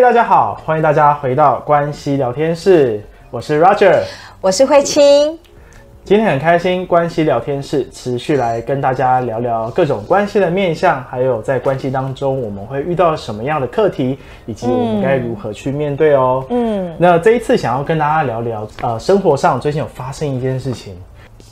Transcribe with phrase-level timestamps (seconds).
[0.00, 3.98] 嗨，大家好，欢迎大家回到关系聊天室，我是 Roger，
[4.40, 5.38] 我是慧清。
[6.04, 16.46] 今天很开心，关系聊天室持续来跟大家聊聊各种关系的面向，还有在关系当中我们会遇到什么样的课题，以及我们该如何去面对哦。
[16.48, 20.96] 嗯，那这一次想要跟大家聊聊，呃，生活上最近有发生一件事情。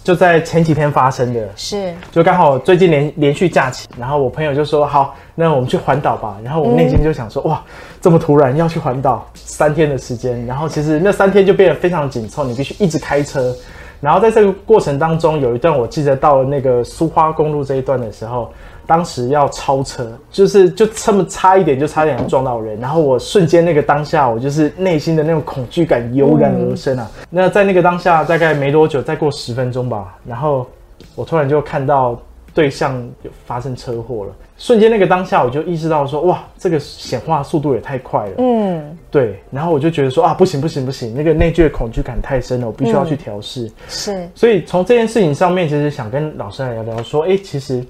[0.08, 6.38] 就在前几天发生的，是就刚好最近连连续假期，然后我朋友就说好，那我们去环岛吧。
[6.42, 7.62] 然后我内心就想说，嗯、哇，
[8.00, 13.54] 这么突然要去环岛，三天的时间，然后其实那三天就变得非常紧凑，你必须一直开车。
[14.00, 18.50] 然后在这个过程当中，有一段我记得到了那个苏花公路这一段的时候。
[18.88, 22.80] 当时要超车，就是就这么差一点，就差点撞到人。
[22.80, 27.06] 然后我瞬间那个当下，我就是内心的那种恐惧感油然而生啊。
[27.20, 30.66] 嗯、那在那个当下，大概没多久，再过十分钟吧，然后
[31.14, 32.18] 我突然就看到
[32.54, 34.32] 对象有发生车祸了。
[34.56, 38.32] 瞬间那个当下，我就意识到说，哇，这个显化速度也太快了。
[38.38, 39.38] 嗯，对。
[39.50, 43.66] 然后我就觉得说，啊，不行不行不行，那个内疚的恐惧感太深了，我必须要去调试。
[43.66, 44.28] 嗯、是。
[44.34, 47.84] 所以从这件事情上面，其实想跟老师来聊聊，说，哎，其实。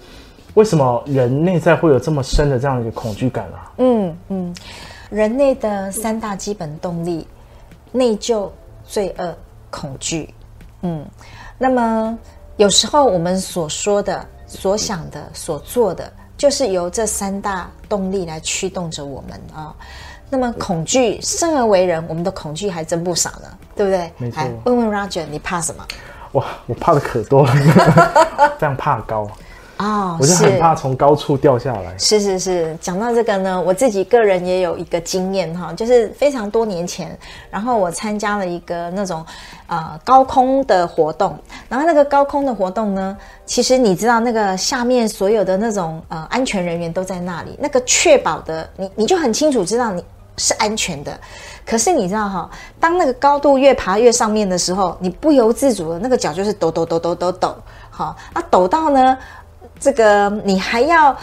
[0.58, 3.70] 为什么人内在会有这么深的这样一个恐惧感啊？
[3.76, 4.52] 嗯嗯，
[5.08, 7.24] 人类的三大基本动力：
[7.92, 8.50] 内疚、
[8.84, 9.32] 罪恶、
[9.70, 10.34] 恐惧。
[10.82, 11.06] 嗯，
[11.58, 12.18] 那么
[12.56, 19.74] 有时候我们所说的、所想的、所做的，就是由这三大动力来驱动着我们啊、哦。
[20.28, 23.46] 那么恐惧，生而为人，我们的恐惧还真不少呢，
[23.76, 24.12] 对不对？
[24.18, 24.42] 没错。
[24.64, 25.86] 问问 Roger，你怕什么？
[26.32, 27.52] 哇，我怕的可多了，
[28.58, 29.24] 非常怕高。
[29.78, 31.96] 哦，我就很怕从高处掉下来。
[31.96, 37.16] 是是是，讲到这个呢，我自己个人也有一个经验哈，就是非常多年前，
[37.48, 39.24] 然后我参加了一个那种
[39.68, 41.38] 呃高空的活动，
[41.68, 50.04] 然后那个高空的活动呢，其实你知道那个下面所有的那种呃安全人员都在那里，那个确保的你你就很清楚知道你
[50.38, 51.16] 是安全的，
[51.64, 52.50] 可是你知道哈，
[52.80, 57.54] 当那个高度越爬越上面的时候，你不由自主的那个脚就是抖抖抖抖抖抖，
[57.90, 59.16] 好，那抖到呢。
[59.80, 61.16] 这个你还要，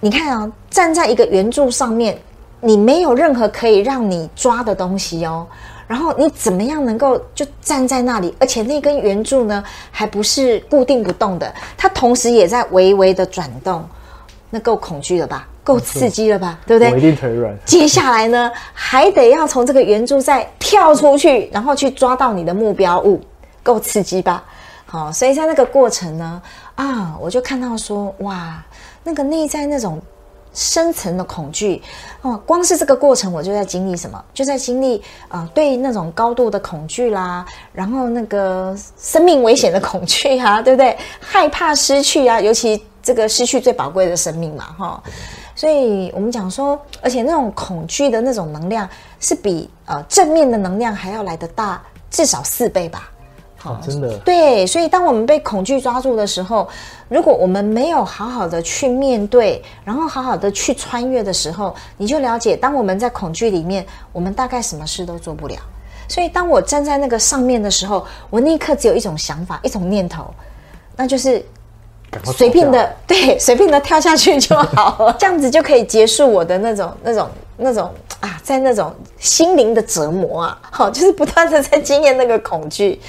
[0.00, 2.18] 你看啊，站在一个圆柱上面，
[2.60, 5.46] 你没有任何可以让你抓的东西哦。
[5.86, 8.34] 然后你怎么样能够就站在那里？
[8.40, 13.84] 而且那根圆柱呢，还不是固定不动的，它同时也在微微的转动。
[14.48, 15.46] 那够恐惧了吧？
[15.64, 16.58] 够刺激了吧？
[16.66, 16.92] 对不对？
[16.92, 17.54] 我一定腿软。
[17.66, 23.20] 接下来呢，还得要从这个圆柱再跳出去，然后去抓到你的目标物，
[23.62, 24.44] 够刺激吧？
[24.94, 26.40] 好，所以在那个过程呢。
[26.76, 28.64] 啊，我就看到说，哇，
[29.02, 30.00] 那个内在那种
[30.52, 31.82] 深层的恐惧，
[32.22, 34.24] 哦，光是这个过程，我就在经历什么？
[34.32, 40.96] 就在经历啊、对那种高度的恐惧啦，然后那个生命危险的恐惧啊， 对不对？
[41.18, 45.02] 害怕失去啊，尤其这个失去最宝贵的生命嘛，哈、哦。
[45.56, 48.88] 所以我们讲说，而且那种恐惧的那种能量，
[49.18, 53.10] 是比呃正面的能量还要来得大，至少四倍吧。
[53.64, 56.68] 哦，真的对，所以当我们被恐惧抓住的时候，
[57.08, 65.56] 如果我们没有好好的去面对，然后好好的去穿越的时候，你就了解，当我们在恐惧里面，我们大概什么事都做不了。
[66.06, 70.26] 所以当我站在那个上面的时候，我立刻只有一种想法，一种念头，
[70.94, 71.42] 那就是
[72.36, 83.00] 随便的，对，随便的跳下去就好了，这样子就可以结束我的那种、那种、那种啊，在那种心灵的折磨啊，好，就是不断的在经验那个恐惧。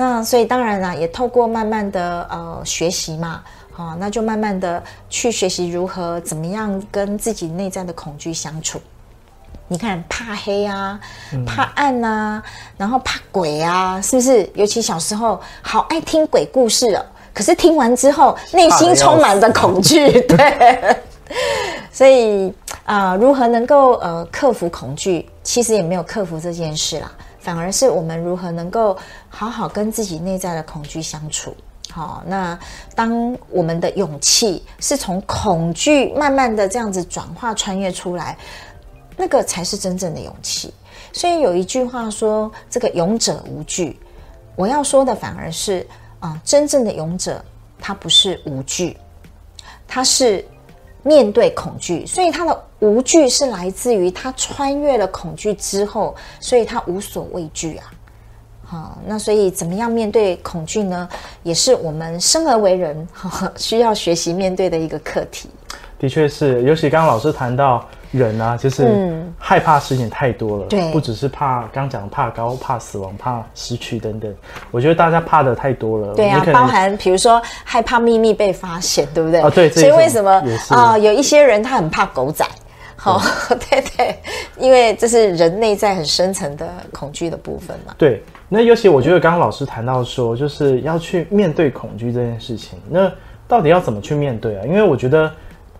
[0.00, 3.42] 那所以当然啦，也透过慢慢的呃学习嘛，
[3.72, 4.80] 好、哦，那就慢慢的
[5.10, 8.80] 去学习如何怎么样跟自己内在的恐惧相处。
[9.66, 11.00] 你看，怕黑啊，
[11.44, 14.48] 怕暗啊，嗯、然后怕鬼啊，是不是？
[14.54, 17.04] 尤其小时候好爱听鬼故事哦，
[17.34, 20.96] 可是听完之后内心充满着恐惧， 对。
[21.92, 22.48] 所以
[22.84, 25.28] 啊、呃，如何能够呃克服恐惧？
[25.42, 27.10] 其实也没有克服这件事啦。
[27.48, 28.94] 反而是我们如何能够
[29.30, 31.56] 好好跟自己内在的恐惧相处。
[31.90, 32.58] 好，那
[32.94, 38.36] 当我们的勇气是从恐惧慢慢的这样子转化穿越出来，
[39.16, 40.74] 那个才是真正的勇气。
[41.10, 43.98] 所以有一句话说：“这个勇者无惧。”
[44.54, 45.86] 我要说的反而是
[46.20, 47.42] 啊、真正的勇者，
[47.80, 48.94] 他不是无惧，
[49.86, 50.44] 他是
[51.08, 57.84] 面对恐惧，所以他的无惧是来自于他穿越了恐惧之后，所以他无所畏惧啊。
[58.62, 61.08] 好，那所以怎么样面对恐惧呢？
[61.42, 63.08] 也是我们生而为人
[63.56, 65.48] 需要学习面对的一个课题。
[65.98, 74.34] 的确是，尤其刚刚老师谈到人啊，就是害怕事情太多了，不只是怕刚讲怕高、怕死亡、怕失去等等。
[74.70, 79.40] 我觉得大家怕的太多了，对啊，包含比如说害怕秘密被发现，对不对？
[79.40, 79.68] 啊，对。
[79.68, 80.30] 所以为什么
[80.70, 80.98] 啊、呃？
[80.98, 82.46] 有一些人他很怕狗仔，
[82.96, 83.20] 好，
[83.68, 84.18] 对对，
[84.56, 87.94] 因为这是人内在很深层的恐惧的部分嘛。
[87.98, 93.12] 对，那尤其我觉得刚刚老师谈到说，就是要去面对恐惧这件事情，那
[93.46, 94.64] 到底要怎么去面对啊？
[94.64, 95.30] 因为我觉得。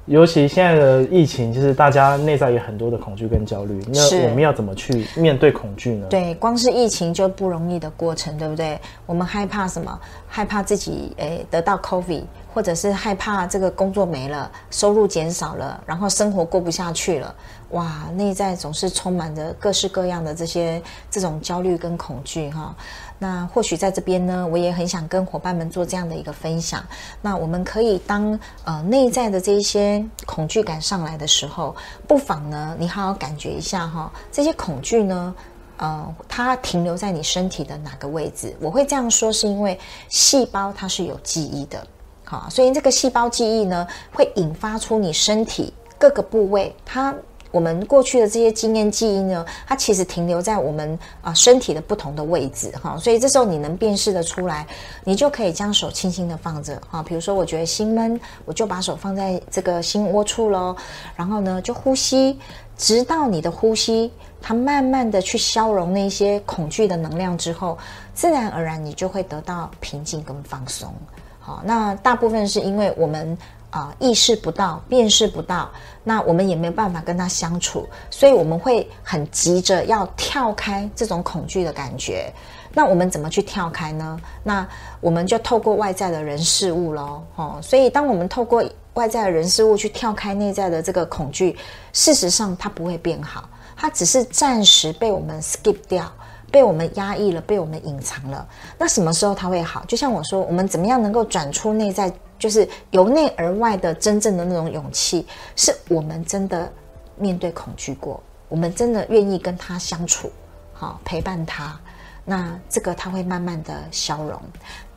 [0.09, 3.79] 尤其现在的疫情，就是大家内在有很多的恐惧跟焦虑。
[3.93, 6.07] 那我们要怎么去面对恐惧呢？
[6.09, 8.79] 对，光是疫情就不容易的过程，对不对？
[9.05, 10.01] 我们害怕什么？
[10.27, 12.23] 害怕自己诶得到 COVID，
[12.55, 17.35] 或者是害怕这个工作没了，收入减少了，然后生活过不下去了。
[17.71, 22.75] 哇，内在总是充满着各式各样的这些这种焦虑跟恐惧哈。
[23.19, 26.83] 那或许在这边呢，我也很想跟伙伴们做这样的一个分享。
[27.21, 31.77] 那我们可以当呃内在的这一些恐惧感上来的时候，
[32.07, 35.35] 不妨呢，你好好感觉一下哈，这些恐惧呢，
[35.77, 38.57] 呃，它停留在你身体的哪个位置？
[38.61, 39.79] 我会这样说，是因为
[40.09, 41.87] 细胞它是有记忆的，
[42.25, 47.15] 好，所以这个细胞记忆呢，会引发出你身体各个部位它。
[47.51, 54.67] 我们过去的这些经验记忆呢，它其实停留在我们啊身体的不同的位置哈，所以这时候你能辨识得出来，
[55.05, 57.03] 你就可以将手轻轻的放着哈。
[57.03, 60.77] 比如说，我觉得心闷，我就把手放在这个心窝处喽，
[61.17, 62.39] 然后呢就呼吸，
[62.77, 64.13] 直到你的呼吸
[64.43, 67.79] 它慢慢的去消融那些恐惧的能量之后，
[68.15, 70.93] 自然而然你就会得到平静跟放松。
[71.41, 73.37] 好，那大部分是因为我们。
[73.71, 75.71] 啊、意识不到，辨识不到，
[76.03, 82.33] 那我们也没有办法跟他相处，所以我们会很急着要跳开这种恐惧的感觉。
[82.73, 84.19] 那我们怎么去跳开呢？
[84.43, 84.67] 那
[85.01, 91.55] 我们就透过外在的人事物喽，哦，所以当我们透过外在的人事物去跳开内在的这个恐惧，
[91.93, 96.11] 事实上它不会变好，它只是暂时被我们 skip 掉，
[96.51, 98.47] 被我们压抑了，被我们隐藏了。
[98.79, 99.85] 那什么时候它会好？
[99.87, 102.11] 就像我说，我们怎么样能够转出内在？
[102.39, 105.27] 就是由内而外的真正的那种勇气，
[105.57, 106.71] 是我们真的
[107.17, 110.31] 面对恐惧过，我们真的愿意跟他相处，
[110.73, 111.79] 好陪伴他，
[112.25, 114.41] 那这个他会慢慢的消融。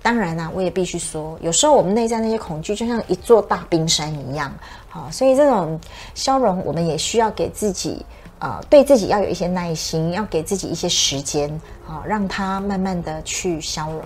[0.03, 4.53] 当然啦、我也必须说，有时候我们内在那些恐惧就像一座大冰山一样，
[4.89, 5.79] 好，所以这种
[6.15, 8.05] 消融，我们也需要给自己。
[8.41, 11.47] 呃，对自己要有一些耐心，要给自己一些时间，
[11.87, 14.03] 啊、让它慢慢的去消融。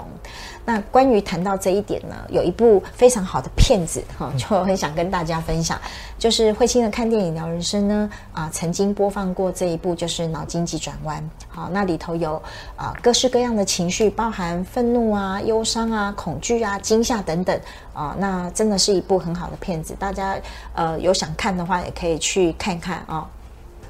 [0.65, 5.79] 那关于谈到这一点呢，有一部非常好的片子，哈、就很想跟大家分享，
[6.19, 12.41] 就是慧卿的看电影聊人生呢，啊、曾经播放过这一部，就是脑筋急转弯，好、那里头有
[12.75, 17.57] 啊、各式各样的情绪，包含愤怒啊、忧伤啊、恐惧啊、惊吓等等，
[17.93, 20.35] 啊、那真的是一部很好的片子，大家
[20.73, 23.25] 呃有想看的话，也可以去看看啊。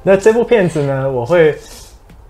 [0.06, 1.56] 呃那这部片子呢，我会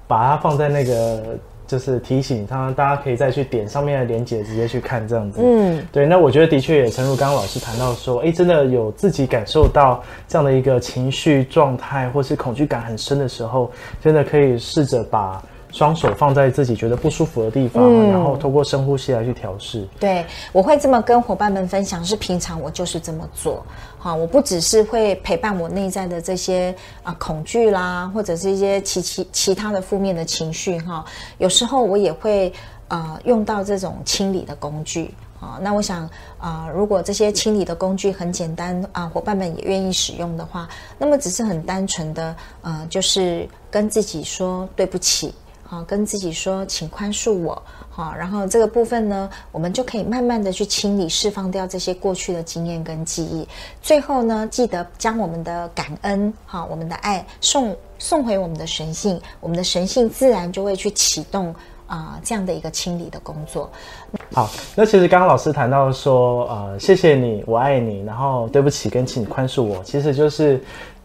[0.07, 1.37] 把它放在那个，
[1.67, 5.41] 就是提醒他，大家可以再去点上面的链接，直接去看这样子。
[5.43, 6.05] 嗯，对。
[6.05, 13.69] 那我觉得的确也，诚如刚刚老师谈到说，哎，真的有自己感受到这样的一个情绪状态，或是恐惧感很深的时候，
[14.01, 15.43] 真的可以试着把。
[15.75, 19.85] 双手放在自己觉得不舒服的地方，嗯、然后通过深呼吸来去调试。
[19.99, 23.61] 对，我会这么跟伙伴们分享，是平常我就是这么做。
[23.97, 31.03] 好，我不只是会陪伴我内在的这些啊恐惧啦，或者是一些其其其他的负面的情绪哈。
[31.39, 32.53] 有时候我也会
[32.87, 35.59] 呃用到这种清理的工具啊。
[35.61, 36.05] 那我想
[36.37, 45.33] 啊、呃，如果这些清理的工具很简单啊，伙伴们也愿意使用的话，那么只是很单纯的呃，就是跟自己说对不起。
[45.75, 47.61] 啊，跟自己说，请宽恕我。
[47.89, 53.47] 好，然后这个部分呢，我们就可以慢慢的去清理、释放掉这些过去的经验跟记忆。
[53.81, 61.47] 最后呢，记得将我们的感恩、好，我们的爱送送回我们的神性，我们的神性自然就会去启动
[61.87, 63.69] 啊、呃、这样的一个清理的工作。
[64.33, 70.61] 好，那其实刚刚老师谈到说，呃，谢谢你，我爱你，然后对不起跟请宽恕我，其实就是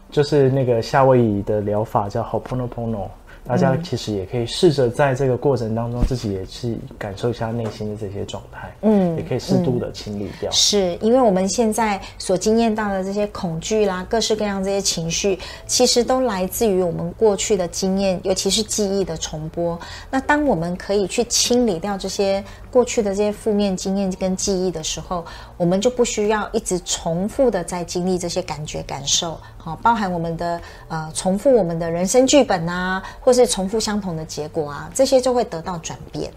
[0.09, 3.07] 就是那个夏威夷的疗法叫 Ho'oponopono。
[3.43, 10.49] 大家其实也可以试着在这个过程当中，自己也去感受一下内心的这些状态，嗯，也可以适度的清理掉。
[10.49, 19.77] 嗯、是因为我们现在所经验到的这些恐惧啦，各式各样这些情绪，其实都来自于我们过去的经验，尤其是记忆的重播。
[20.09, 25.25] 那当我们可以去清理掉这些过去的这些负面经验跟记忆的时候，
[25.57, 36.31] 我们就不需要一直重复的在经历这些感觉感受，好，包含我们的呃重复我们的人生剧本啊，或是重复相同的结果啊，这些就会得到转变。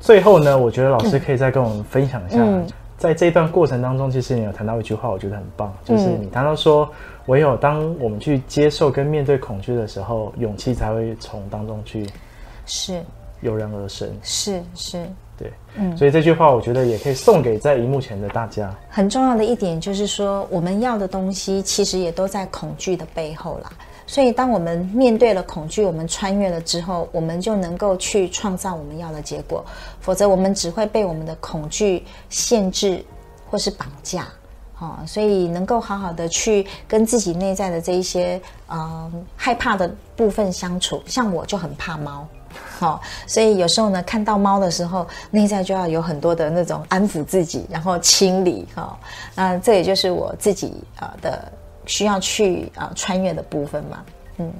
[0.00, 2.64] 最后呢，我觉得老师可以再跟我们分享一下，嗯、
[2.96, 6.88] 在这段过程当中，其实你有谈到一句话，我觉得很棒，就是你谈到说，
[7.26, 12.08] 唯有当我们去接受跟面对恐惧的时候，勇气才会从当中去
[12.64, 13.02] 是
[13.40, 14.08] 油然而生。
[14.22, 15.02] 是是。
[15.02, 15.06] 是
[15.38, 18.74] 对，嗯，所以这句话我觉得也可以送给在荧幕前的大家。
[18.90, 23.70] 很重要的一点就是说，我们要的东西其实也都在恐惧的背后啦。
[24.04, 29.64] 所以，当我们面对了恐惧，我们穿越了之后，我们就能够去创造我们要的结果。
[30.00, 33.04] 否则，我们只会被我们的恐惧限制
[33.50, 34.26] 或是绑架。
[34.78, 41.02] 哦，所以能够好好的去跟自己内在的这一些呃害怕的部分相处。
[41.04, 42.26] 像我就很怕猫。
[42.78, 48.96] 好、所以有时候呢，看到猫的时候，内在就要有很多的那种安抚自己，然后清理哈、
[49.34, 51.50] 那这也就是我自己啊的
[51.86, 54.04] 需要去啊穿越的部分嘛，
[54.36, 54.52] 嗯。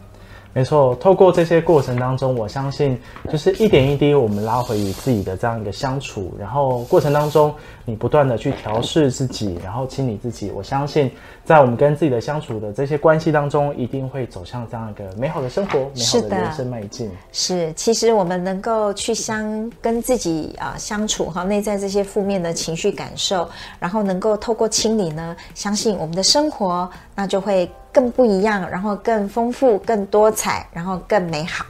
[0.54, 2.98] 没错，透过这些过程当中，我相信
[3.30, 10.50] 就是一点一滴，我们拉回与自己的这样一个相处，然后过程当中，你不断的去调试自己，然后清理自己。
[10.50, 11.10] 我相信，
[11.44, 17.08] 在我们跟自己的相处的这些关系当中，一定会走向这样一个美好的生活，美好的人生迈进。
[17.30, 27.70] 是，其实我们能够去相跟自己啊相处哈，内在这些负面的情绪感受，然后能够透过清理呢，相信我们的生活那就会。
[27.92, 31.64] 更不一样，然后更丰富、更多彩，然后更美好。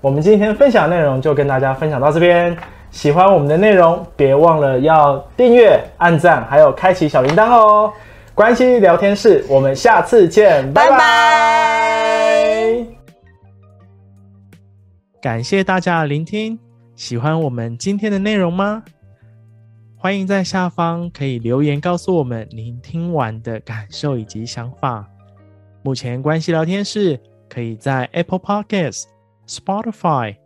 [0.00, 2.56] 我们今天分享的内容就跟大家分享到这边。
[2.90, 7.92] 喜欢我们的内容，别忘了要订阅、按赞，还有开启小铃铛哦。
[8.34, 10.96] 关系聊天室，我们下次见，拜拜。
[10.96, 12.86] 拜拜。
[15.22, 16.58] 感谢大家的聆听，
[16.96, 18.82] 喜欢我们今天的内容吗？
[19.96, 25.06] 欢迎在下方可以留言告诉我们您听完的感受以及想法。
[25.84, 29.06] 目前关系聊天室可以在 Apple Podcasts、
[29.48, 30.36] Spotify、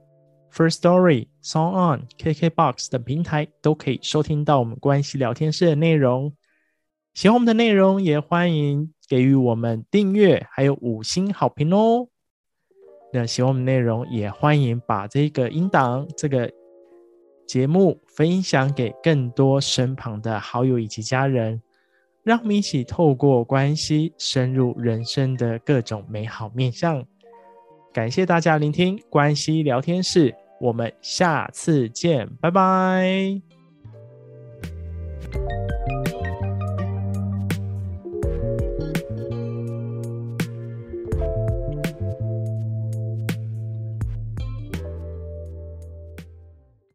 [0.50, 6.32] First Story、Song On、KKBox 等平台都可以收听到我们关系聊天室的内容。
[7.12, 12.08] 喜欢我们的内容，也欢迎给予我们订阅，还有五星好评哦。
[13.12, 16.50] 那喜欢我们内容，也欢迎把这个音档、这个
[17.46, 21.60] 节目分享给更多身旁的好友以及家人。
[22.26, 27.00] 让我们一起透过关系深入人生的各种美好面向。
[27.94, 33.55] 感谢大家聆听关系聊天室，我们下次见，拜拜。